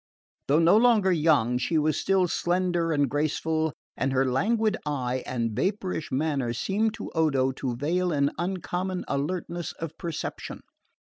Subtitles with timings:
[0.47, 5.51] Though no longer young, she was still slender and graceful, and her languid eye and
[5.51, 10.61] vapourish manner seemed to Odo to veil an uncommon alertness of perception.